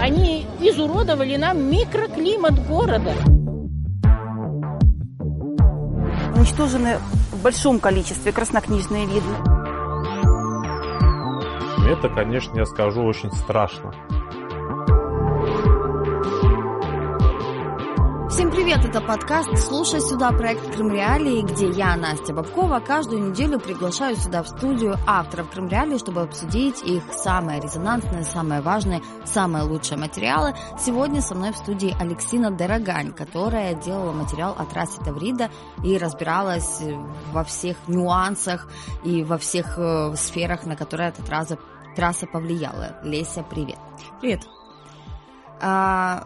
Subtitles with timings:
[0.00, 3.12] Они изуродовали нам микроклимат города.
[6.34, 6.96] Уничтожены
[7.32, 9.28] в большом количестве краснокнижные виды.
[11.86, 13.92] Это, конечно, я скажу, очень страшно.
[18.50, 23.60] Всем привет, это подкаст «Слушай сюда» проект Крым Реалии, где я, Настя Бабкова, каждую неделю
[23.60, 29.62] приглашаю сюда в студию авторов Крым Реалии, чтобы обсудить их самые резонансные, самые важные, самые
[29.62, 30.54] лучшие материалы.
[30.80, 35.48] Сегодня со мной в студии Алексина Дорогань, которая делала материал о трассе Таврида
[35.84, 36.82] и разбиралась
[37.32, 38.68] во всех нюансах
[39.04, 41.56] и во всех э, сферах, на которые эта трасса,
[41.94, 42.96] трасса повлияла.
[43.04, 43.78] Леся, привет.
[44.20, 44.40] Привет.
[45.62, 46.24] А,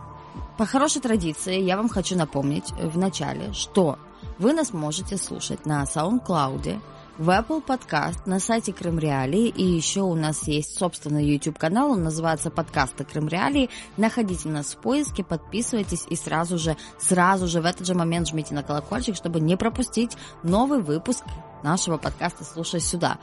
[0.56, 3.98] по хорошей традиции я вам хочу напомнить в начале, что
[4.38, 6.80] вы нас можете слушать на SoundCloud,
[7.18, 11.92] в Apple Podcast, на сайте Крым Реалии, и еще у нас есть собственный YouTube канал,
[11.92, 13.70] он называется подкасты Крым Реалии.
[13.96, 18.54] Находите нас в поиске, подписывайтесь и сразу же, сразу же в этот же момент жмите
[18.54, 21.22] на колокольчик, чтобы не пропустить новый выпуск
[21.62, 23.18] нашего подкаста «Слушай сюда».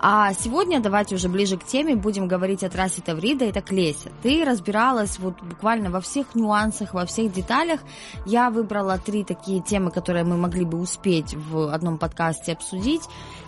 [0.00, 3.50] А сегодня давайте уже ближе к теме будем говорить о трассе Таврида.
[3.50, 7.80] Итак, Леся, ты разбиралась вот буквально во всех нюансах, во всех деталях.
[8.24, 13.02] Я выбрала три такие темы, которые мы могли бы успеть в одном подкасте обсудить.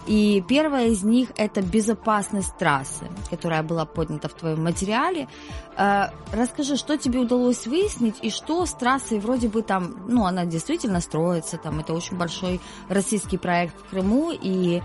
[0.09, 5.29] И первая из них это безопасность трассы, которая была поднята в твоем материале.
[5.77, 10.47] Э, расскажи, что тебе удалось выяснить и что с трассой вроде бы там, ну, она
[10.47, 14.83] действительно строится, там это очень большой российский проект в Крыму, и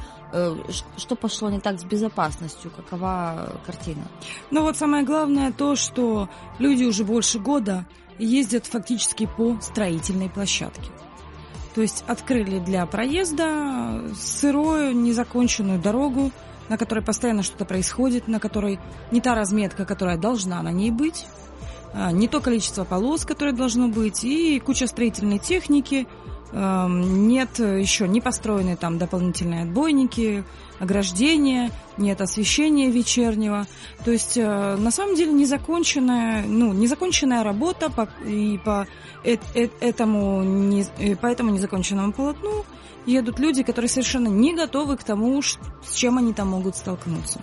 [0.97, 2.71] что пошло не так с безопасностью?
[2.71, 4.07] Какова картина?
[4.51, 7.85] Ну вот самое главное то, что люди уже больше года
[8.19, 10.91] ездят фактически по строительной площадке.
[11.73, 16.31] То есть открыли для проезда сырую, незаконченную дорогу,
[16.69, 18.79] на которой постоянно что-то происходит, на которой
[19.11, 21.25] не та разметка, которая должна на ней быть,
[21.93, 26.07] а, не то количество полос, которое должно быть, и куча строительной техники–
[26.55, 30.45] нет еще не построены там дополнительные отбойники,
[30.79, 33.67] ограждения, нет освещения вечернего.
[34.03, 38.87] То есть э, на самом деле незаконченная, ну, незаконченная работа по, и по
[39.23, 42.65] э, э, этому, не, по этому незаконченному полотну
[43.05, 45.57] едут люди, которые совершенно не готовы к тому, с
[45.93, 47.41] чем они там могут столкнуться.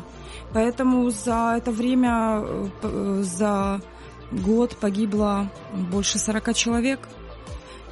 [0.53, 2.43] Поэтому за это время,
[3.23, 3.81] за
[4.31, 5.51] год погибло
[5.91, 7.09] больше 40 человек–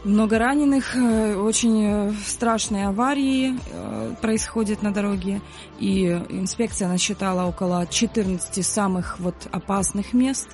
[0.05, 5.41] много раненых, э, очень э, страшные аварии э, происходят на дороге,
[5.79, 10.49] и инспекция насчитала около 14 самых вот опасных мест.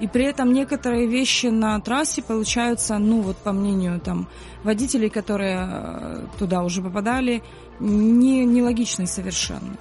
[0.00, 4.26] И при этом некоторые вещи на трассе получаются, ну вот по мнению там
[4.64, 7.42] водителей, которые туда уже попадали,
[7.78, 9.76] не, нелогичные совершенно.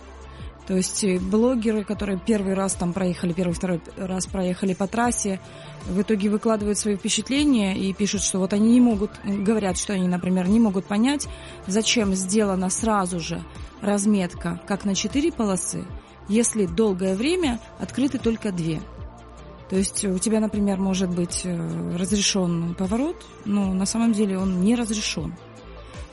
[0.72, 5.42] То есть блогеры, которые первый раз там проехали, первый, второй раз проехали по трассе,
[5.86, 10.08] в итоге выкладывают свои впечатления и пишут, что вот они не могут, говорят, что они,
[10.08, 11.28] например, не могут понять,
[11.68, 13.44] зачем сделана сразу же
[13.82, 15.84] разметка, как на четыре полосы,
[16.30, 18.80] если долгое время открыты только две.
[19.70, 24.62] То есть у тебя, например, может быть э, разрешен поворот, но на самом деле он
[24.62, 25.34] не разрешен.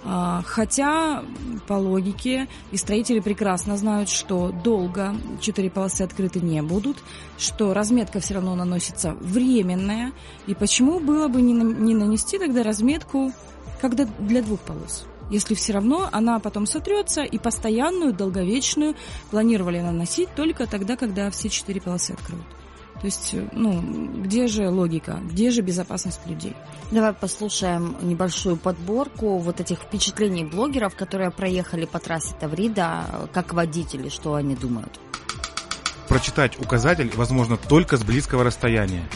[0.04, 1.24] А, хотя,
[1.66, 6.98] по логике, и строители прекрасно знают, что долго четыре полосы открыты не будут,
[7.36, 10.12] что разметка все равно наносится временная,
[10.46, 13.32] и почему было бы не, не нанести тогда разметку,
[13.80, 15.04] когда для двух полос?
[15.30, 18.94] Если все равно она потом сотрется, и постоянную, долговечную
[19.30, 22.46] планировали наносить только тогда, когда все четыре полосы откроют.
[23.00, 23.80] То есть, ну,
[24.22, 26.56] где же логика, где же безопасность людей?
[26.90, 34.08] Давай послушаем небольшую подборку вот этих впечатлений блогеров, которые проехали по трассе Таврида, как водители,
[34.08, 34.98] что они думают.
[36.08, 39.08] Прочитать указатель возможно только с близкого расстояния.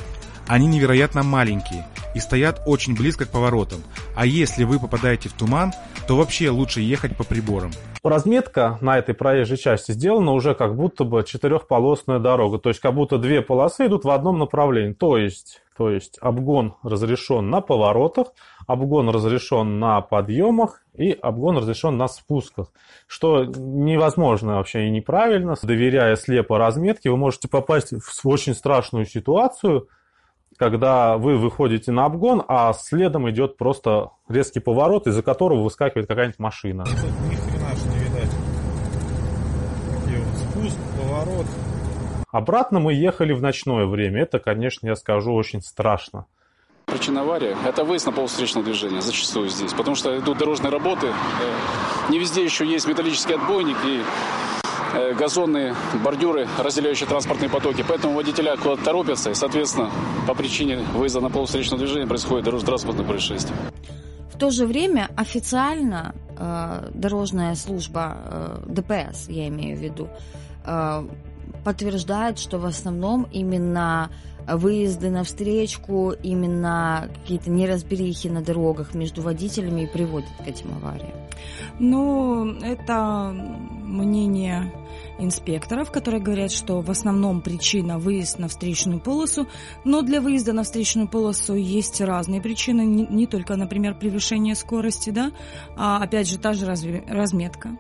[0.47, 3.83] Они невероятно маленькие и стоят очень близко к поворотам,
[4.15, 5.73] а если вы попадаете в туман,
[6.13, 7.71] то вообще лучше ехать по приборам.
[8.05, 12.93] Разметка на этой проезжей части сделана уже как будто бы четырехполосная дорога, то есть как
[12.93, 14.93] будто две полосы идут в одном направлении.
[14.93, 18.27] То есть, то есть обгон разрешен на поворотах,
[18.67, 22.73] обгон разрешен на подъемах и обгон разрешен на спусках,
[23.07, 25.55] что невозможно вообще и неправильно.
[25.63, 29.89] Доверяя слепо разметке, вы можете попасть в очень страшную ситуацию,
[30.63, 36.39] когда вы выходите на обгон, а следом идет просто резкий поворот, из-за которого выскакивает какая-нибудь
[36.39, 36.85] машина.
[40.53, 41.47] спуск, поворот.
[42.31, 44.23] Обратно мы ехали в ночное время.
[44.23, 46.27] Это, конечно, я скажу, очень страшно.
[46.87, 49.73] Причина аварии– это выезд на полустречное движение, зачастую здесь.
[49.73, 51.13] Потому что идут дорожные работы, э,
[52.09, 54.01] не везде еще есть металлический отбойник, и
[54.95, 55.75] э, газонные
[56.05, 57.85] бордюры, разделяющие транспортные потоки.
[57.87, 59.91] Поэтому водителя куда-то торопятся, и, соответственно,
[60.27, 63.57] по причине выезда на полустречного движения происходит дорожно-транспортное происшествие.
[64.33, 70.09] В то же время официально э, дорожная служба э, ДПС, я имею в виду,
[70.65, 71.07] э,
[71.65, 74.11] подтверждает, что в основном именно
[74.47, 81.13] выезды на встречку, именно какие-то неразберихи на дорогах между водителями и приводят к этим авариям.
[81.79, 83.35] Ну, это
[83.83, 84.73] мнение
[85.19, 89.47] инспекторов, которые говорят, что в основном причина выезд на встречную полосу,
[89.85, 95.11] но для выезда на встречную полосу есть разные причины, не, не только, например, превышение скорости,
[95.11, 95.33] да,
[95.77, 97.77] а опять же та же разметка.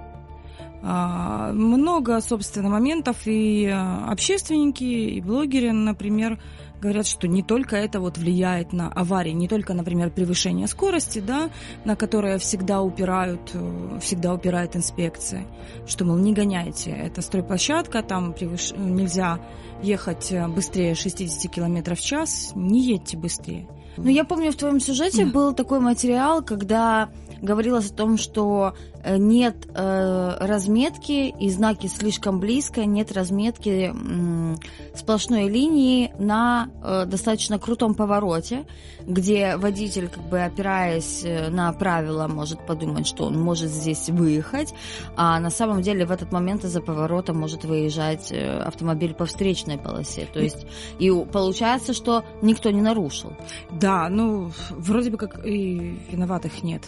[0.84, 6.40] А, много, собственно, моментов, и а, общественники, и блогеры, например,
[6.82, 11.50] говорят, что не только это вот влияет на аварии, не только, например, превышение скорости, да,
[11.84, 15.46] на которое всегда упирают, э, всегда упирает инспекция,
[15.86, 18.72] что, мол, не гоняйте, это стройплощадка, там превыш...
[18.76, 19.38] нельзя
[19.80, 23.68] ехать э, быстрее 60 км в час, не едьте быстрее.
[23.96, 27.10] Ну, я помню, в твоем сюжете был такой материал, когда
[27.42, 34.56] говорилось о том, что нет э, разметки и знаки слишком близко, нет разметки э,
[34.96, 38.64] сплошной линии на э, достаточно крутом повороте,
[39.06, 44.72] где водитель, как бы опираясь э, на правила, может подумать, что он может здесь выехать,
[45.16, 49.78] а на самом деле в этот момент из-за поворота может выезжать э, автомобиль по встречной
[49.78, 50.28] полосе.
[50.32, 50.66] То есть
[50.98, 53.32] и получается, что никто не нарушил.
[53.70, 56.82] Да, ну, вроде бы как и виноватых нет.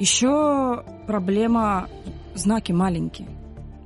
[0.00, 1.86] Еще проблема
[2.34, 3.28] знаки маленькие.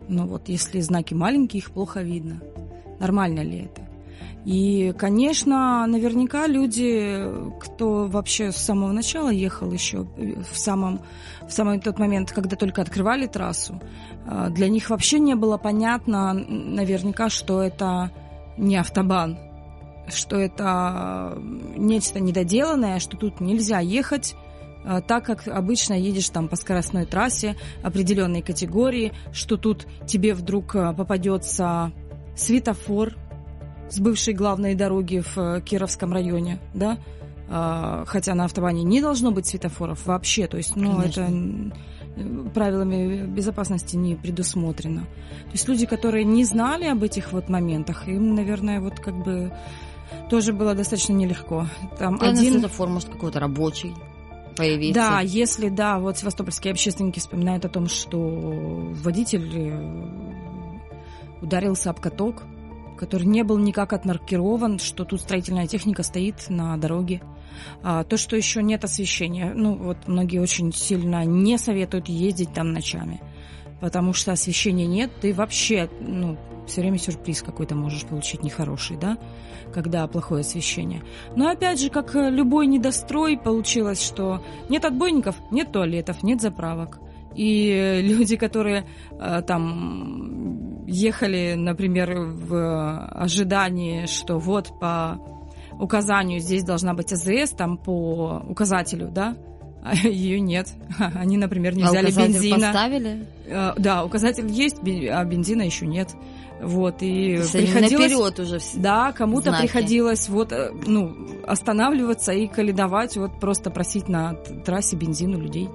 [0.09, 2.41] Ну вот, если знаки маленькие, их плохо видно.
[3.01, 3.83] Нормально ли это?
[4.45, 7.21] И, конечно, наверняка люди,
[7.61, 10.07] кто вообще с самого начала ехал еще
[10.53, 11.01] в самом,
[11.49, 13.81] в самый тот момент, когда только открывали трассу,
[14.25, 18.13] а, для них вообще не было понятно наверняка, что это
[18.57, 19.37] не автобан,
[20.07, 21.37] что это
[21.77, 24.44] нечто недоделанное, что тут нельзя ехать Э,
[25.09, 30.93] так как обычно едешь там по скоростной трассе определенной категории, что тут тебе вдруг э,
[30.95, 31.93] попадется
[32.37, 33.15] светофор
[33.89, 36.99] с бывшей главной дороги в э, Кировском районе, да,
[38.07, 41.21] хотя на автобане не должно быть светофоров вообще, то есть, ну, Конечно.
[41.21, 45.03] это правилами безопасности не предусмотрено.
[45.03, 49.53] То есть люди, которые не знали об этих вот моментах, им, наверное, вот как бы
[50.31, 51.67] тоже было достаточно нелегко.
[51.99, 53.95] Там да, один светофор, может, какой-то рабочий
[54.57, 55.01] появиться.
[55.01, 60.85] Да, если, да, вот севастопольские общественники вспоминают о том, что водитель э,
[61.43, 62.45] ударился об каток,
[62.97, 67.21] который не был никак отмаркирован, что тут строительная техника стоит на дороге.
[67.83, 72.73] А, то, что еще нет освещения, ну вот многие очень сильно не советуют ездить там
[72.73, 73.21] ночами,
[73.81, 79.19] потому что освещения нет, ты вообще, ну, все время сюрприз какой-то можешь получить нехороший, да,
[79.73, 81.03] когда плохое освещение.
[81.37, 87.01] Но опять же, как э, любой недострой, получилось, что нет отбойников, нет туалетов, нет заправок.
[87.35, 95.19] И люди, которые э, там ехали, например, в ожидании, что вот по
[95.79, 99.37] указанию здесь должна быть АЗС, там по указателю, да,
[99.85, 100.69] а ее нет.
[101.15, 102.67] Они, например, не а взяли бензина.
[102.67, 103.27] поставили?
[103.47, 106.15] Э, да, указатель есть, а бензина еще нет.
[106.65, 107.93] Вот, и То приходилось...
[107.93, 111.15] наперед уже все Да, кому-то приходилось вот, э, ну,
[111.47, 115.69] останавливаться и каледовать, вот просто просить на трассе бензин у людей.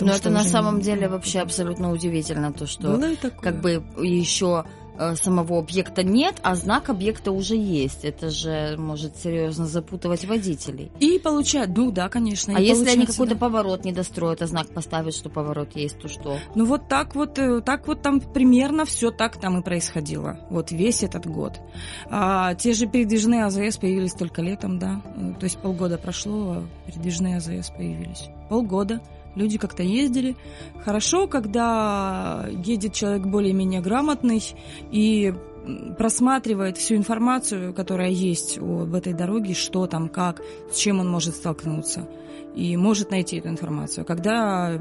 [0.00, 3.00] Но это на самом деле вообще абсолютно удивительно, то, что
[3.40, 4.64] как бы еще
[5.16, 8.04] самого объекта нет, а знак объекта уже есть.
[8.04, 10.90] Это же может серьезно запутывать водителей.
[11.00, 12.54] И получать, ну да, конечно.
[12.56, 13.40] А если они какой-то да.
[13.40, 16.38] поворот не достроят, а знак поставят, что поворот есть, то что?
[16.54, 20.40] Ну вот так вот, э, так вот там примерно все так там и происходило.
[20.50, 21.60] Вот весь этот год.
[22.10, 25.02] А, те же передвижные АЗС появились только летом, да.
[25.16, 28.28] Э, то есть полгода прошло, а передвижные АЗС появились.
[28.48, 29.00] Полгода
[29.34, 30.36] люди как-то ездили.
[30.84, 34.42] Хорошо, когда едет человек более-менее грамотный
[34.90, 35.34] и
[35.96, 40.40] просматривает всю информацию, которая есть об этой дороге, что там, как,
[40.72, 42.08] с чем он может столкнуться,
[42.54, 44.04] и может найти эту информацию.
[44.04, 44.80] Когда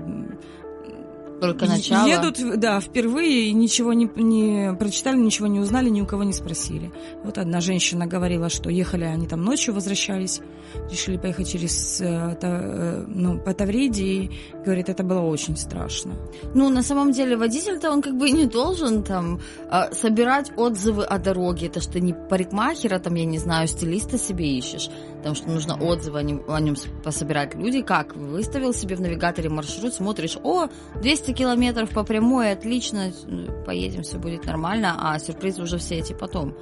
[1.39, 2.07] только начало.
[2.07, 6.33] Едут, да, впервые и ничего не, не прочитали, ничего не узнали, ни у кого не
[6.33, 6.91] спросили.
[7.23, 10.41] Вот одна женщина говорила, что ехали они там ночью, возвращались,
[10.89, 14.31] решили поехать через э, э, ну, по Тавриде, и
[14.65, 16.15] говорит, это было очень страшно.
[16.53, 19.39] Ну, на самом деле, водитель-то он как бы не должен там
[19.71, 21.67] э, собирать отзывы о дороге.
[21.67, 24.89] Это что не парикмахера, там, я не знаю, стилиста себе ищешь.
[25.17, 27.55] Потому что нужно отзывы о нем, о нем пособирать.
[27.55, 28.15] Люди как?
[28.15, 30.67] Выставил себе в навигаторе маршрут, смотришь, о,
[31.01, 33.11] 200 километров по прямой, отлично,
[33.65, 36.55] поедем, все будет нормально, а сюрпризы уже все эти потом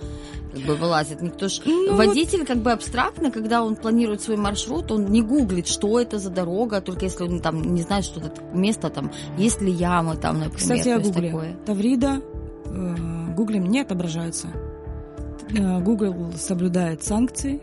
[0.54, 1.22] как бы вылазят.
[1.22, 1.62] Никто ж...
[1.66, 2.48] Ну, Водитель вот...
[2.48, 6.82] как бы абстрактно, когда он планирует свой маршрут, он не гуглит, что это за дорога,
[6.82, 10.58] только если он там не знает, что это место, там, есть ли ямы там, например.
[10.58, 11.30] Кстати, я гугле.
[11.30, 11.56] Такое.
[11.66, 12.22] Таврида
[12.66, 12.96] э,
[13.36, 14.48] гуглем не отображается.
[15.50, 17.62] Э, Google соблюдает санкции,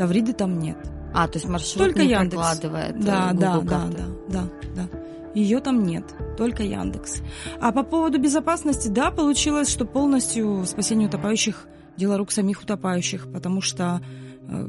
[0.00, 0.78] Тавриды там нет.
[1.12, 2.30] А, то есть маршрут только не Яндекс.
[2.32, 4.88] прокладывает э, да, да, да, да, да, да.
[5.34, 6.04] Ее там нет,
[6.38, 7.20] только Яндекс.
[7.60, 11.66] А по поводу безопасности, да, получилось, что полностью спасение утопающих
[11.98, 14.00] дело рук самих утопающих, потому что
[14.48, 14.66] э,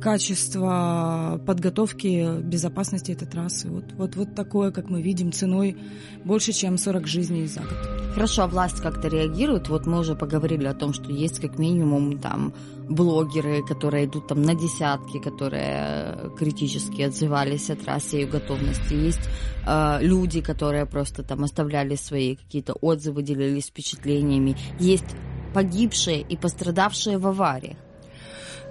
[0.00, 3.68] качество подготовки безопасности этой трассы.
[3.68, 5.76] Вот, вот, вот такое, как мы видим, ценой
[6.24, 8.00] больше, чем 40 жизней за год.
[8.14, 9.68] Хорошо, а власть как-то реагирует?
[9.68, 12.52] Вот мы уже поговорили о том, что есть как минимум там
[12.88, 18.94] блогеры, которые идут там на десятки, которые критически отзывались о трассе и ее готовности.
[18.94, 19.28] Есть
[19.66, 24.56] э, люди, которые просто там оставляли свои какие-то отзывы, делились впечатлениями.
[24.80, 25.16] Есть
[25.54, 27.76] погибшие и пострадавшие в авариях.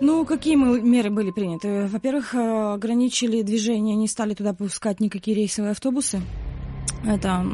[0.01, 1.87] Ну, какие меры были приняты?
[1.87, 6.21] Во-первых, э, ограничили движение, не стали туда пускать никакие рейсовые автобусы.
[7.05, 7.45] Это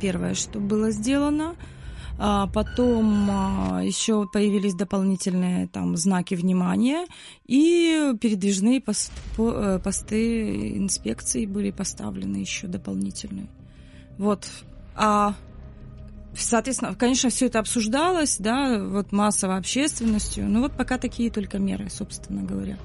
[0.00, 1.54] первое, что было сделано.
[2.16, 7.06] А потом а, еще появились дополнительные там знаки внимания
[7.44, 13.48] и передвижные пост, э, посты инспекции были поставлены еще дополнительные.
[14.16, 14.46] Вот.
[14.94, 15.34] А
[16.36, 21.88] Соответственно, конечно, все это обсуждалось, да, вот массово общественностью, но вот пока такие только меры,
[21.90, 22.76] собственно говоря.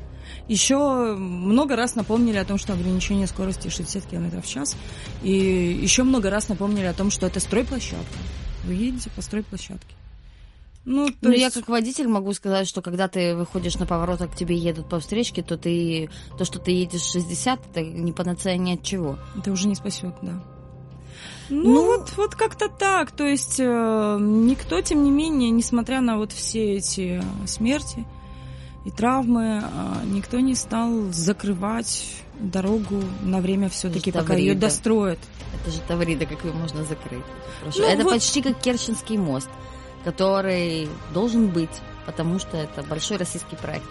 [0.47, 0.77] Еще
[1.15, 4.75] много раз напомнили о том, что ограничение скорости 60 км в час.
[5.23, 8.17] И еще много раз напомнили о том, что это стройплощадка.
[8.65, 9.95] Вы едете по стройплощадке.
[10.85, 11.41] Ну, то ну есть...
[11.41, 14.89] я как водитель могу сказать, что когда ты выходишь на поворот, а к тебе едут
[14.89, 19.19] по встречке, то ты то, что ты едешь 60, это не панацея ни от чего.
[19.37, 20.43] Это уже не спасет, да.
[21.49, 23.11] Ну, ну вот, вот как-то так.
[23.11, 28.05] То есть э, никто, тем не менее, несмотря на вот все эти смерти
[28.85, 32.05] и травмы, э, никто не стал закрывать
[32.39, 35.19] дорогу на время все-таки, пока ее достроят.
[35.61, 37.23] Это же Таврида, как ее можно закрыть?
[37.75, 38.13] Ну, это вот...
[38.13, 39.49] почти как Керченский мост,
[40.03, 43.87] который должен быть, потому что это большой российский проект.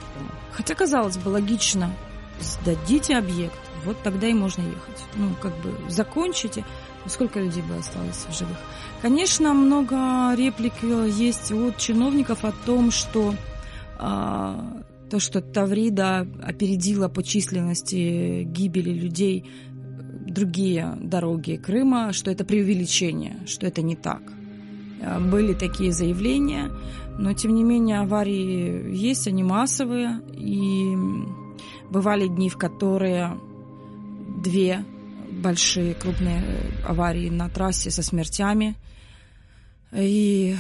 [0.53, 1.93] Хотя, казалось бы, логично.
[2.41, 5.03] Сдадите объект, вот тогда и можно ехать.
[5.17, 6.65] Ну, как бы закончите.
[7.09, 8.57] Сколько людей бы осталось в живых?
[9.03, 13.35] Конечно, много реплик э, есть от чиновников о том, что
[13.99, 19.45] а, то, что Таврида опередила по численности гибели людей
[20.27, 24.23] другие дороги Крыма, что это преувеличение, что это не так.
[25.01, 26.71] Э, были такие заявления,
[27.19, 30.95] но тем не менее аварии есть, они массовые, и
[31.91, 33.39] бывали дни, в которые
[34.43, 34.85] две
[35.39, 36.43] большие крупные
[36.85, 38.77] аварии на трассе со смертями.
[39.93, 40.57] И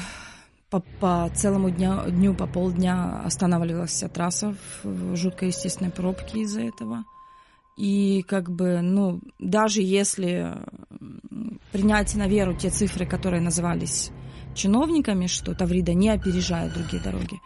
[0.70, 6.62] по, по целому дня, дню, по полдня останавливалась вся трасса в жуткой естественной пробке из-за
[6.62, 7.04] этого.
[7.76, 10.56] И как бы, ну, даже если
[11.72, 14.10] принять на веру те цифры, которые назывались
[14.54, 17.40] чиновниками, что Таврида не опережает другие дороги,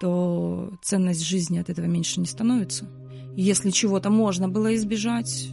[0.00, 2.88] то ценность жизни от этого меньше не становится.
[3.36, 5.50] Если чего-то можно было избежать,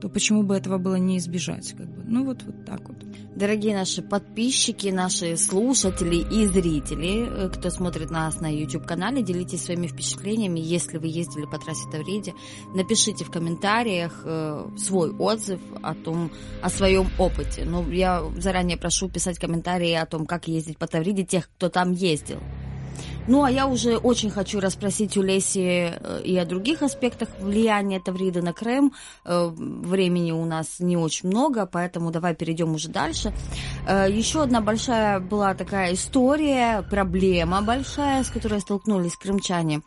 [0.00, 1.72] то почему бы этого было не избежать?
[1.72, 2.02] Как бы?
[2.06, 2.96] Ну вот, вот так вот.
[3.34, 9.86] Дорогие наши подписчики, наши слушатели и зрители, э, кто смотрит нас на YouTube-канале, делитесь своими
[9.86, 12.34] впечатлениями, если вы ездили по трассе Тавриде.
[12.74, 16.30] Напишите в комментариях э, свой отзыв о том,
[16.62, 17.64] о своем опыте.
[17.64, 21.92] Ну, я заранее прошу писать комментарии о том, как ездить по Тавриде тех, кто там
[21.92, 22.40] ездил.
[23.28, 28.00] Ну, а я уже очень хочу расспросить у Леси э, и о других аспектах влияния
[28.00, 28.94] Тавриды на Крым.
[29.26, 33.34] Э, времени у нас не очень много, поэтому давай перейдем уже дальше.
[33.86, 39.82] Э, еще одна большая была такая история, проблема большая, с которой столкнулись крымчане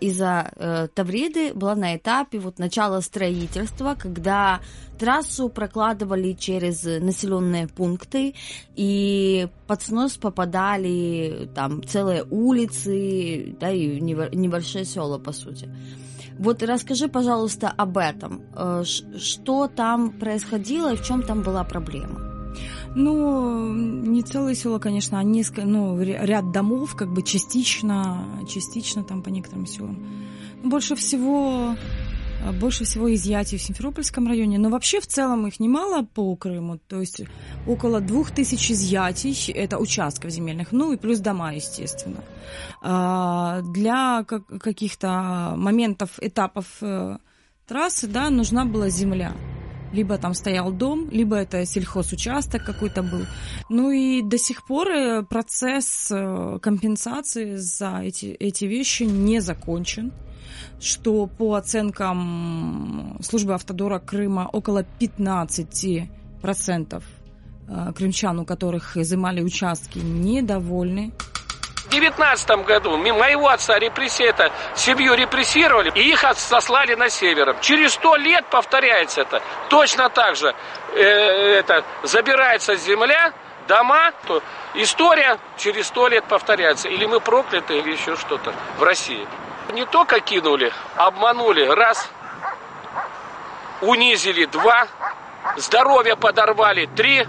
[0.00, 4.60] из-за Тавриды, была на этапе вот начала строительства, когда
[4.98, 8.34] трассу прокладывали через населенные пункты,
[8.74, 15.68] и под снос попадали там целые улицы, да, и небольшие села, по сути.
[16.38, 18.42] Вот расскажи, пожалуйста, об этом.
[18.54, 22.27] Э, что там происходило и в чем там была проблема?
[22.94, 29.22] Ну, не целое село, конечно, а несколько, ну, ряд домов, как бы частично, частично там
[29.22, 29.98] по некоторым селам.
[30.62, 31.76] Больше всего
[32.44, 36.78] а, больше всего изъятий в Симферопольском районе, но вообще в целом их немало по Крыму,
[36.78, 37.22] то есть
[37.66, 42.22] около двух тысяч изъятий, это участков земельных, ну и плюс дома, естественно.
[42.82, 47.18] А, для каких-то моментов, этапов э,
[47.66, 49.32] трассы, да, нужна была земля.
[49.92, 53.24] Либо там стоял дом, либо это сельхозучасток какой-то был.
[53.68, 60.12] Ну и до сих пор э, процесс э, компенсации за эти, эти вещи не закончен
[60.80, 67.02] что по оценкам службы автодора Крыма около 15%
[67.68, 71.12] э, крымчан, у которых изымали участки, недовольны.
[71.88, 77.56] В 19 году моего отца репрессия, это семью репрессировали, и их сослали на север.
[77.62, 79.40] Через сто лет повторяется это.
[79.70, 80.54] Точно так же
[80.92, 83.32] э, это, забирается земля,
[83.66, 84.42] дома, то
[84.74, 86.90] история через сто лет повторяется.
[86.90, 89.26] Или мы прокляты, или еще что-то в России.
[89.72, 92.06] Не только кинули, обманули, раз,
[93.80, 94.88] унизили, два,
[95.56, 97.26] здоровье подорвали, три,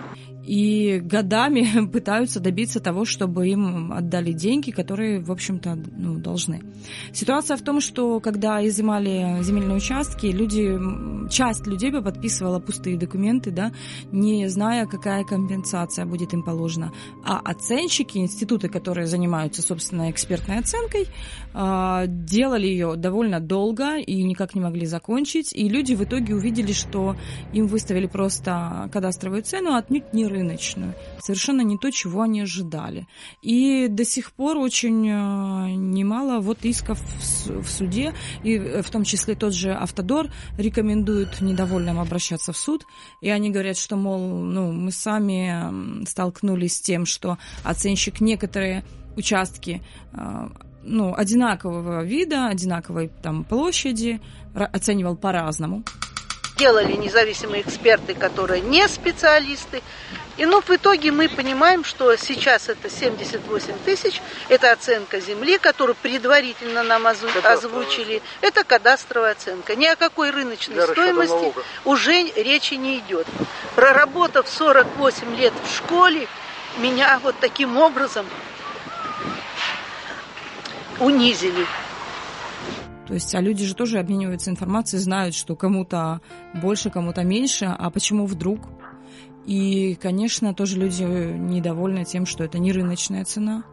[0.50, 6.62] и годами пытаются добиться того, чтобы им отдали деньги, которые, в общем-то, ну, должны.
[7.13, 10.75] Ситуация в том, что когда изымали земельные участки, люди,
[11.29, 13.72] часть людей бы подписывала пустые документы, да,
[14.12, 16.91] не зная, какая компенсация будет им положена.
[17.24, 21.06] А оценщики, институты, которые занимаются, собственно, экспертной оценкой,
[21.53, 25.53] а, делали ее довольно долго и никак не могли закончить.
[25.53, 27.15] И люди в итоге увидели, что
[27.53, 30.93] им выставили просто кадастровую цену, отнюдь не рыночную.
[31.19, 33.08] Совершенно не то, чего они ожидали.
[33.41, 37.00] И до сих пор очень э, немало вот исков
[37.46, 42.86] в суде, и э, в том числе тот же Автодор рекомендует недовольным обращаться в суд,
[43.22, 48.84] и они говорят, что, мол, ну, мы сами столкнулись с тем, что оценщик некоторые
[49.15, 49.81] участки
[50.13, 50.50] э,
[50.84, 54.22] ну, одинакового вида, одинаковой там площади
[54.55, 55.84] оценивал по-разному
[56.60, 59.82] делали независимые эксперты, которые не специалисты.
[60.38, 65.96] И ну, в итоге мы понимаем, что сейчас это 78 тысяч, это оценка земли, которую
[65.96, 68.22] предварительно нам озвучили.
[68.42, 69.75] Это кадастровая оценка.
[69.75, 73.28] Ни о какой рыночной Для стоимости уже речи не идет.
[73.75, 76.28] Проработав 48 лет в школе,
[76.78, 78.25] меня вот таким образом
[81.00, 81.66] унизили.
[83.10, 86.22] То есть, а люди же тоже обмениваются информацией, знают, что кому-то
[86.54, 88.60] больше, кому-то меньше, а почему вдруг?
[89.48, 93.63] И, конечно, тоже люди недовольны тем, что это не рыночная цена.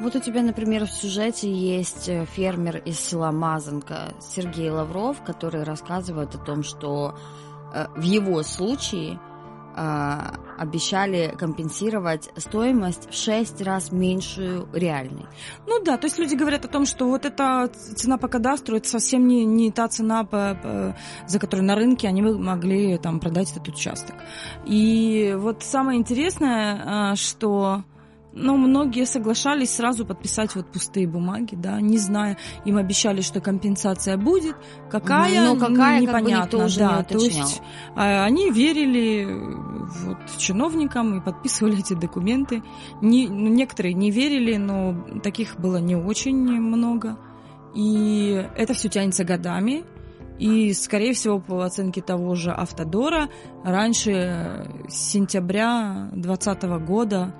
[0.00, 5.62] Вот у тебя, например, в сюжете есть э, фермер из села Мазанка Сергей Лавров, который
[5.62, 7.16] рассказывает о том, что
[7.72, 9.20] э, в его случае
[9.76, 15.26] обещали компенсировать стоимость в 6 раз меньшую реальной.
[15.66, 18.88] Ну да, то есть люди говорят о том, что вот эта цена по кадастру, это
[18.88, 23.50] совсем не, не та цена, по, по, за которую на рынке они могли там продать
[23.50, 24.14] этот участок.
[24.64, 27.82] И вот самое интересное, что
[28.36, 34.16] но многие соглашались сразу подписать вот пустые бумаги, да, не зная, им обещали, что компенсация
[34.16, 34.56] будет,
[34.90, 37.62] какая, Но какая непонятно, как бы никто да, не то есть
[37.94, 39.26] а, они верили
[40.04, 42.62] вот чиновникам и подписывали эти документы.
[43.00, 47.18] Не, ну, некоторые не верили, но таких было не очень много,
[47.74, 49.84] и это все тянется годами.
[50.38, 53.28] И, скорее всего, по оценке того же Автодора,
[53.62, 57.34] раньше сентября 2020 года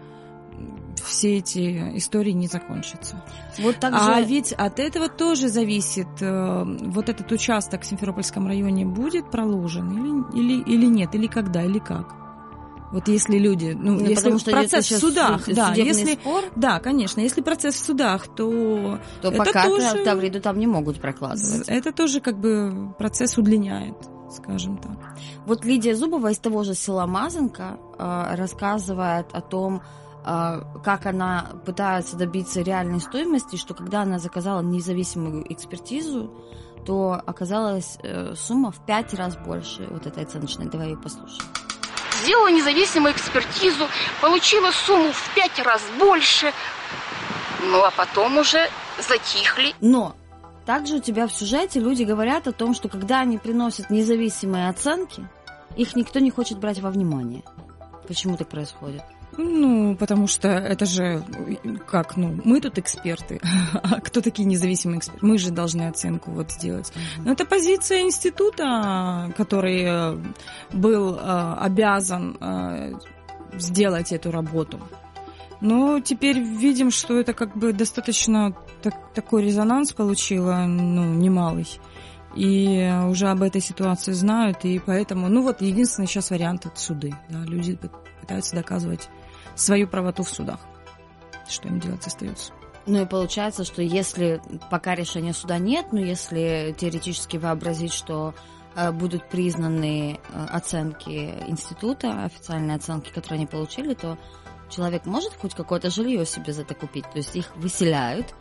[1.04, 3.22] все эти истории не закончатся.
[3.58, 4.24] Вот так а же...
[4.24, 9.90] ведь от этого тоже зависит, э, вот этот участок в Симферопольском районе будет проложен
[10.32, 12.14] или, или, или нет, или когда, или как.
[12.92, 16.44] Вот если люди, ну, ну если что процесс в судах, суд, да, если, спор?
[16.54, 21.00] да, конечно, если процесс в судах, то, то это пока тоже, Тавриду там не могут
[21.00, 21.68] прокладывать.
[21.68, 23.96] Это тоже как бы процесс удлиняет
[24.30, 25.16] скажем так.
[25.46, 31.50] Вот Лидия Зубова из того же села Мазанка э, рассказывает о том, а, как она
[31.66, 36.32] пытается добиться реальной стоимости, что когда она заказала независимую экспертизу,
[36.86, 40.66] то оказалась э, сумма в пять раз больше вот этой оценочной.
[40.66, 41.50] Давай ее послушаем.
[42.22, 43.86] Сделала независимую экспертизу,
[44.20, 46.52] получила сумму в пять раз больше,
[47.62, 48.68] ну а потом уже
[49.06, 49.74] затихли.
[49.80, 50.14] Но
[50.64, 55.28] также у тебя в сюжете люди говорят о том, что когда они приносят независимые оценки,
[55.76, 57.42] их никто не хочет брать во внимание.
[58.06, 59.02] Почему так происходит?
[59.36, 61.22] Ну, потому что это же,
[61.86, 63.40] как, ну, мы тут эксперты,
[63.82, 65.26] а кто такие независимые эксперты?
[65.26, 66.92] Мы же должны оценку вот сделать.
[67.24, 70.18] Но это позиция института, который э,
[70.72, 72.92] был э, обязан э,
[73.58, 74.80] сделать эту работу.
[75.60, 81.66] Но теперь видим, что это как бы достаточно так, такой резонанс получило, ну, немалый.
[82.36, 87.14] И уже об этой ситуации знают, и поэтому, ну вот, единственный сейчас вариант это суды.
[87.28, 87.78] Да, люди
[88.20, 89.08] пытаются доказывать
[89.54, 90.60] свою правоту в судах.
[91.48, 92.52] Что им делать остается?
[92.86, 98.34] Ну и получается, что если пока решения суда нет, но если теоретически вообразить, что
[98.76, 104.18] э, будут признаны э, оценки института, официальные оценки, которые они получили, то
[104.68, 107.04] человек может хоть какое-то жилье себе за это купить.
[107.10, 108.34] То есть их выселяют,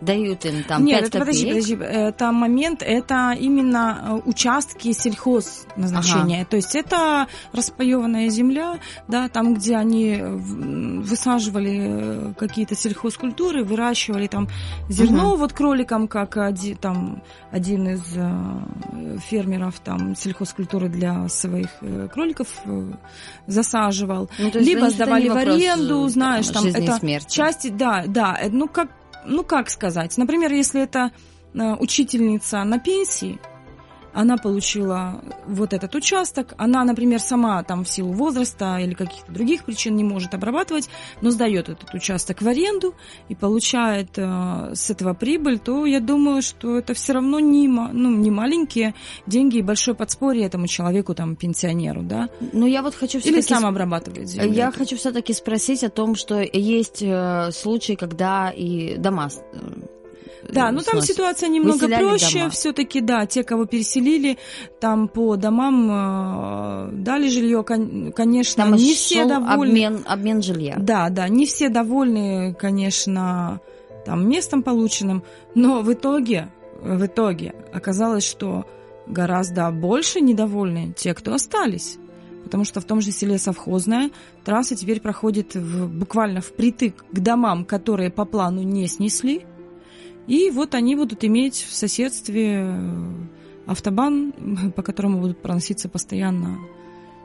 [0.00, 6.44] дают им там Нет, 5 это, подожди, подожди, это момент, это именно э, участки сельхозназначения.
[6.44, 14.26] То есть это распаеванная земля, да, там, где они э, высаживали э, какие-то сельхозкультуры, выращивали
[14.26, 14.48] там
[14.88, 18.02] зерно вот кроликам, как один, там, один из
[19.22, 21.68] фермеров там сельхозкультуры для своих
[22.12, 22.48] кроликов
[23.46, 24.30] засаживал.
[24.38, 27.34] Ну, Либо сдавали в аренду, знаешь, там, это смерти.
[27.34, 28.88] части, да, да, ну как,
[29.24, 31.12] ну как сказать, например, если это
[31.54, 33.38] э, учительница на пенсии,
[34.12, 39.64] она получила вот этот участок, она, например, сама там в силу возраста или каких-то других
[39.64, 40.88] причин не может обрабатывать,
[41.20, 42.94] но сдает этот участок в аренду
[43.28, 48.10] и получает э, с этого прибыль, то я думаю, что это все равно не, ну,
[48.10, 48.94] не маленькие
[49.26, 52.28] деньги и большое подспорье этому человеку, там, пенсионеру, да?
[52.52, 53.54] Но я вот хочу Или все-таки...
[53.54, 54.52] сам обрабатывает землю.
[54.52, 59.58] Я хочу все-таки спросить о том, что есть э, случаи, когда и дома э,
[60.48, 62.48] Да, ну там ситуация немного Выселяли проще.
[62.50, 64.38] Все-таки, да, те, кого переселили,
[64.80, 69.70] там по домам э, дали жилье, кон- конечно, Там не все довольны.
[69.70, 70.76] обмен, обмен жилья.
[70.78, 73.60] Да, да, не все довольны, конечно,
[74.04, 75.22] там местом полученным,
[75.54, 76.48] но в итоге,
[76.82, 78.64] в итоге оказалось, что
[79.06, 81.98] гораздо больше недовольны те, кто остались.
[82.44, 84.10] Потому что в том же селе Совхозная
[84.44, 89.44] трасса теперь проходит в, буквально впритык к домам, которые по плану не снесли.
[90.30, 93.02] И вот они будут иметь в соседстве э,
[93.66, 94.32] автобан,
[94.76, 96.56] по которому будут проноситься постоянно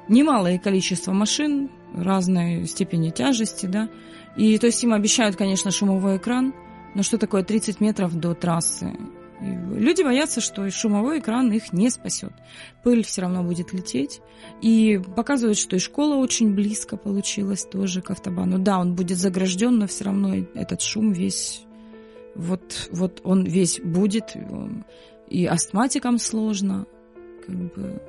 [0.07, 3.89] немалое количество машин разной степени тяжести, да.
[4.35, 6.55] И то есть им обещают, конечно, шумовой экран,
[6.95, 8.97] но что такое 30 метров до трассы?
[9.39, 12.33] Люди боятся, что и шумовой экран их не спасет.
[12.83, 14.19] Пыль все равно будет лететь.
[14.63, 18.57] И показывают, что и школа очень близко получилась тоже к автобану.
[18.57, 21.65] Да, он будет загражден, но все равно этот шум весь
[22.35, 24.35] вот, вот он весь будет,
[25.29, 26.85] и астматикам сложно,
[27.45, 28.01] как бы.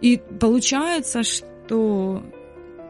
[0.00, 2.22] И получается, что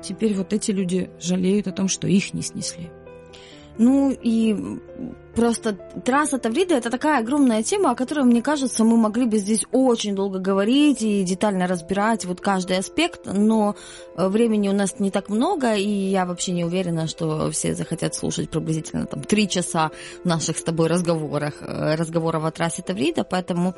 [0.03, 2.91] теперь вот эти люди жалеют о том, что их не снесли.
[3.79, 4.55] Ну и
[5.37, 9.65] просто трасса Таврида это такая огромная тема, о которой, мне кажется, мы могли бы здесь
[9.71, 13.77] очень долго говорить и детально разбирать вот каждый аспект, но
[14.17, 18.15] э, времени у нас не так много, и я вообще не уверена, что все захотят
[18.15, 19.91] слушать приблизительно там три часа
[20.25, 23.75] наших с тобой разговорах, э, разговоров о трассе Таврида, поэтому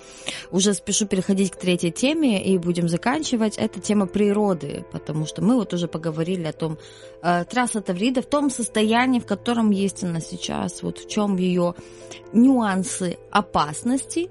[0.53, 3.59] уже спешу переходить к третьей теме и будем заканчивать.
[3.59, 6.79] Это тема природы, потому что мы вот уже поговорили о том,
[7.23, 11.48] э, трасса Таврида в том состоянии, в котором есть она сейчас, вот в чем ее
[12.33, 14.31] нюансы опасности.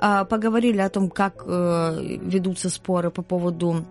[0.00, 3.84] А, Поговорили о том, как э, ведутся споры по поводу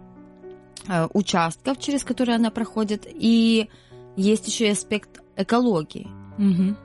[0.87, 3.69] э, участков, через которые она проходит, и
[4.15, 6.07] есть еще и аспект экологии.
[6.37, 6.77] Мгм.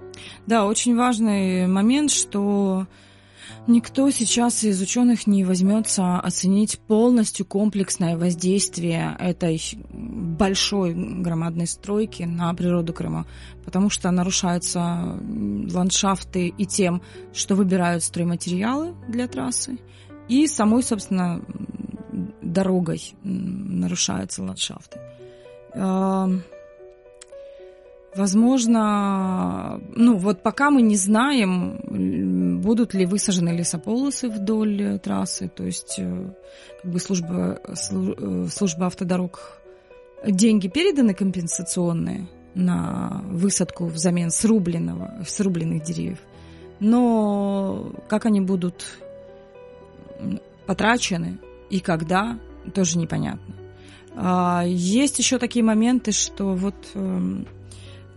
[0.46, 2.86] Да, очень важный момент, что
[3.66, 9.60] никто сейчас из ученых не возьмется оценить полностью комплексное воздействие этой
[9.92, 13.26] большой громадной стройки на природу Крыма,
[13.64, 15.18] потому что нарушаются
[15.72, 17.02] ландшафты и тем,
[17.32, 19.78] что выбирают стройматериалы для трассы,
[20.28, 21.42] и самой, собственно,
[22.40, 25.00] дорогой нарушаются ландшафты.
[28.14, 35.64] Возможно, ну вот пока мы не знаем, будут ли высажены лесополосы вдоль э, трассы, то
[35.64, 36.34] есть э,
[36.82, 39.58] как бы служба, слу- э, служба автодорог,
[40.26, 46.18] деньги переданы компенсационные на высадку взамен срубленного, срубленных деревьев,
[46.80, 48.84] но как они будут
[50.66, 51.38] потрачены
[51.70, 52.38] и когда,
[52.74, 53.54] тоже непонятно.
[54.14, 57.46] А, Есть еще такие моменты, что вот эм,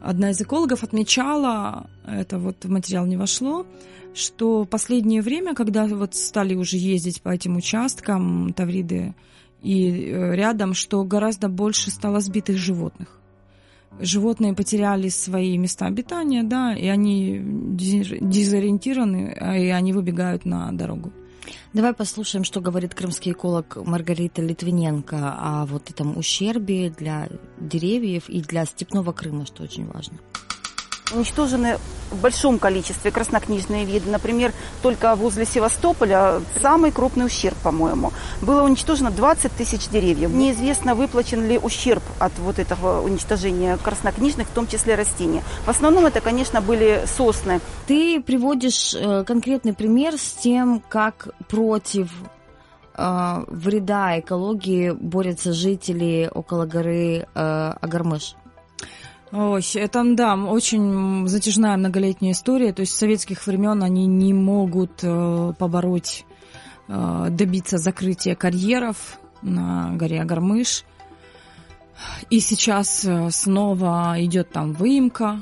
[0.06, 3.66] одна из экологов отмечала, это вот в материал не вошло,
[4.14, 9.14] что последнее время, когда вот стали уже ездить по этим участкам Тавриды
[9.62, 13.20] и э, рядом, что гораздо больше стало сбитых животных.
[14.00, 20.72] Животные потеряли свои места обитания, да, и они дезори- дезориентированы, а, и они выбегают на
[20.72, 21.12] дорогу.
[21.74, 27.30] Давай послушаем, что говорит крымский эколог Маргарита Литвиненко о вот этом ущербе для
[27.60, 30.18] деревьев и для степного Крыма, что очень важно.
[31.14, 31.78] Уничтожены
[32.12, 34.10] в большом количестве краснокнижные виды.
[34.10, 38.12] Например, только возле Севастополя самый крупный ущерб, по-моему.
[38.42, 40.32] Было уничтожено 20 тысяч деревьев.
[40.32, 45.42] Неизвестно, выплачен ли ущерб от вот этого уничтожения краснокнижных, в том числе растений.
[45.66, 47.60] В основном это, конечно, были сосны.
[47.88, 52.12] Ты приводишь э, конкретный пример с тем, как против
[52.96, 58.36] э, вреда экологии борются жители около горы э, Агармыш.
[59.38, 62.72] Ой, это, да, очень затяжная многолетняя история.
[62.72, 66.24] То есть с советских времен они не могут э, побороть,
[66.88, 70.86] э, добиться закрытия карьеров на горе Агармыш.
[72.30, 75.42] И сейчас э, снова идет там выемка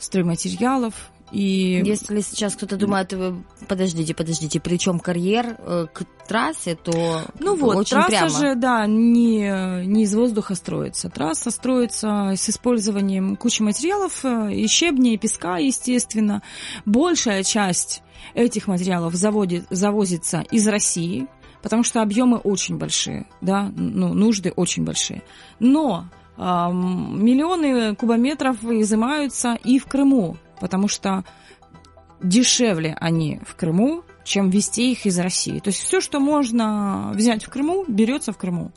[0.00, 1.09] стройматериалов.
[1.32, 1.80] И...
[1.84, 7.76] Если сейчас кто-то думает, вы подождите, подождите, причем карьер э, к трассе, то ну вот
[7.76, 8.28] очень трасса прямо.
[8.28, 11.08] же, да, не не из воздуха строится.
[11.08, 16.42] Трасса строится с использованием кучи материалов, э, и щебня, и песка, естественно.
[16.84, 18.02] Большая часть
[18.34, 21.28] этих материалов заводит, завозится из России,
[21.62, 25.22] потому что объемы очень большие, да, ну нужды очень большие.
[25.60, 31.24] Но э, миллионы кубометров изымаются и в Крыму потому что
[32.22, 35.58] дешевле они в Крыму, чем везти их из России.
[35.58, 38.72] То есть все, что можно взять в Крыму, берется в Крыму.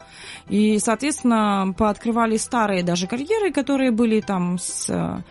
[0.50, 5.22] И, соответственно, пооткрывали старые даже карьеры, которые были там с э,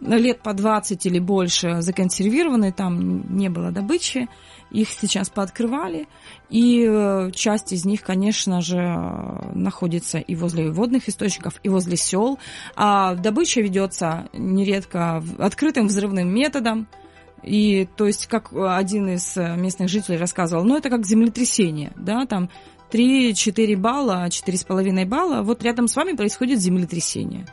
[0.00, 4.28] лет по 20 или больше законсервированы, там не было добычи.
[4.70, 6.06] Их сейчас пооткрывали,
[6.48, 8.78] и э, часть из них, конечно же,
[9.54, 12.38] находится и возле водных источников, и возле сел.
[12.76, 16.86] А добыча ведется нередко открытым взрывным методом,
[17.42, 22.50] и то есть, как один из местных жителей рассказывал, ну, это как землетрясение, да, там
[22.90, 27.46] 3-4 балла, 4,5 балла, вот рядом с вами происходит землетрясение.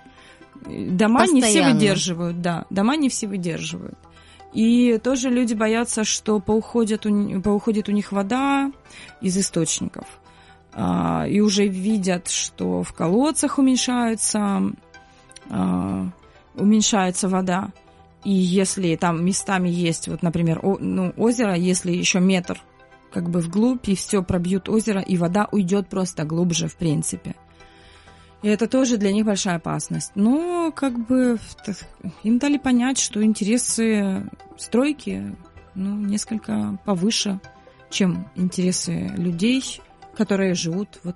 [0.65, 1.33] Дома Постоянно.
[1.33, 3.97] не все выдерживают, да, дома не все выдерживают.
[4.53, 8.71] И тоже люди боятся, что поуходит у, поуходит у них вода
[9.21, 10.05] из источников.
[10.73, 14.61] А, и уже видят, что в колодцах уменьшается,
[15.49, 16.07] а,
[16.55, 17.71] уменьшается вода.
[18.23, 22.61] И если там местами есть, вот, например, о, ну, озеро, если еще метр
[23.11, 27.35] как бы вглубь, и все пробьют озеро, и вода уйдет просто глубже, в принципе.
[28.43, 30.11] И это тоже для них большая опасность.
[30.15, 31.39] Но как бы
[32.23, 35.35] им дали понять, что интересы стройки
[35.75, 37.39] ну, несколько повыше,
[37.89, 39.81] чем интересы людей,
[40.15, 41.15] которые живут вот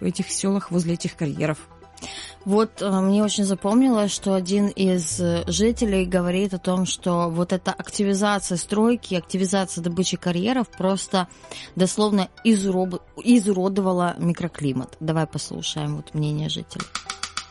[0.00, 1.58] в этих селах возле этих карьеров.
[2.44, 7.72] Вот э, мне очень запомнилось, что один из жителей говорит о том, что вот эта
[7.72, 11.28] активизация стройки, активизация добычи карьеров просто
[11.74, 13.02] дословно изуроб...
[13.22, 14.96] изуродовала микроклимат.
[15.00, 16.86] Давай послушаем вот мнение жителей.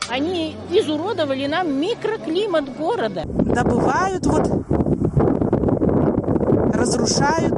[0.08, 3.24] Они изуродовали нам микроклимат города.
[3.26, 4.46] Добывают вот,
[6.72, 7.54] разрушают,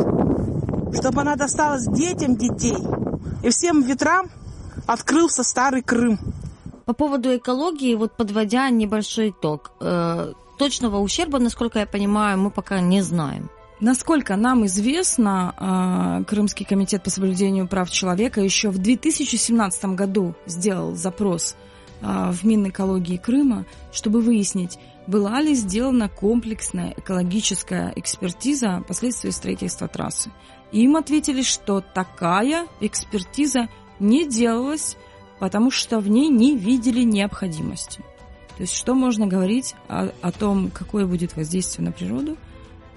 [0.97, 2.77] чтобы она досталась детям детей.
[3.43, 4.29] И всем ветрам
[4.87, 6.19] открылся старый Крым.
[6.89, 12.81] По поводу экологии, вот подводя небольшой итог, э, точного ущерба, насколько я понимаю, мы пока
[12.81, 13.51] не знаем.
[13.79, 20.95] Насколько нам известно, э, Крымский комитет по соблюдению прав человека еще в 2017 году сделал
[20.95, 21.57] запрос
[22.01, 30.31] э, в Минэкологии Крыма, чтобы выяснить, была ли сделана комплексная экологическая экспертиза последствий строительства трассы.
[30.73, 33.69] Им ответили, что такая экспертиза
[34.01, 34.97] не делалась
[35.39, 38.03] потому что в ней не видели необходимости.
[38.57, 42.37] То есть что можно говорить о, о том, какое будет воздействие на природу,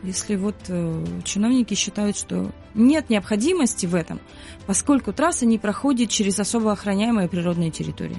[0.03, 4.19] если вот э, чиновники считают, что нет необходимости в этом,
[4.65, 8.17] поскольку трасса не проходит через особо охраняемые природные территории.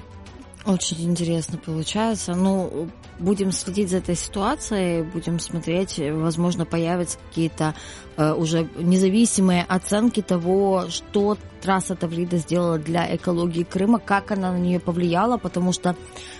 [0.65, 2.35] Очень интересно получается.
[2.35, 7.75] Ну, будем следить за этой ситуацией, будем смотреть, возможно, появятся какие-то
[8.15, 14.57] э, уже независимые оценки того, что трасса Таврида сделала для экологии Крыма, как она на
[14.57, 15.97] нее повлияла, потому что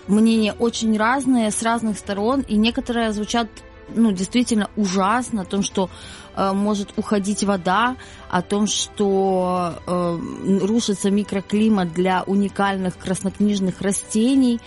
[0.07, 3.49] мнения очень разные, с разных сторон, и некоторые звучат
[3.89, 5.89] ну, действительно ужасно, о том, что
[6.35, 7.95] э, может уходить вода,
[8.29, 10.19] о том, что э,
[10.61, 14.59] рушится микроклимат для уникальных краснокнижных растений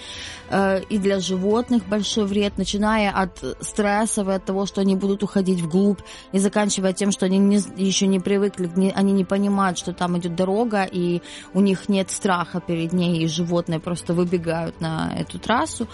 [0.51, 5.23] э, и для животных большой вред, начиная от стрессов и от того, что они будут
[5.23, 6.01] уходить вглубь,
[6.33, 10.19] и заканчивая тем, что они не, еще не привыкли, не, они не понимают, что там
[10.19, 11.23] идет дорога, и
[11.55, 15.89] у них нет страха перед ней, и животные просто выбегают на эту трассу.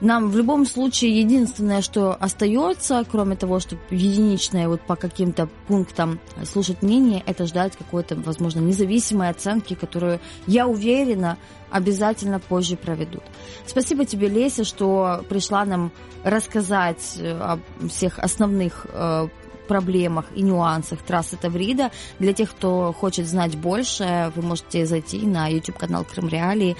[0.00, 6.20] Нам в любом случае единственное, что остается, кроме того, чтобы единичное вот по каким-то пунктам
[6.44, 11.38] слушать мнение, это ждать какой-то, возможно, независимой оценки, которую, я уверена,
[11.70, 13.22] обязательно позже проведут.
[13.66, 15.90] Спасибо тебе, Леся, что пришла нам
[16.22, 19.28] рассказать э, о всех основных э,
[19.66, 21.90] проблемах и нюансах трассы Таврида.
[22.18, 26.76] Для тех, кто хочет знать больше, вы можете зайти на YouTube-канал Крым Реалии.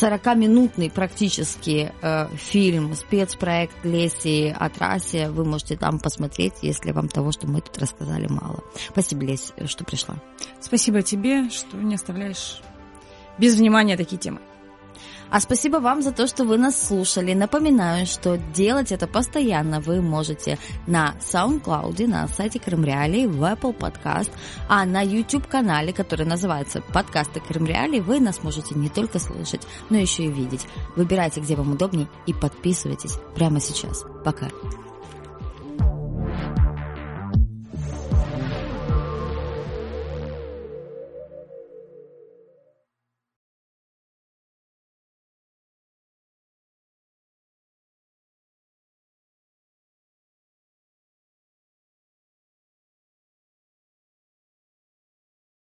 [0.00, 5.30] 40-минутный практически э, фильм, спецпроект Леси о трассе.
[5.30, 8.62] Вы можете там посмотреть, если вам того, что мы тут рассказали, мало.
[8.90, 10.16] Спасибо, Лесь, что пришла.
[10.60, 12.60] Спасибо тебе, что не оставляешь
[13.38, 14.40] без внимания такие темы.
[15.30, 17.34] А спасибо вам за то, что вы нас слушали.
[17.34, 24.30] Напоминаю, что делать это постоянно вы можете на SoundCloud, на сайте Крымреалии, в Apple Podcast,
[24.68, 30.24] а на YouTube-канале, который называется «Подкасты Крымреалии», вы нас можете не только слышать, но еще
[30.24, 30.66] и видеть.
[30.94, 34.04] Выбирайте, где вам удобнее, и подписывайтесь прямо сейчас.
[34.24, 34.48] Пока.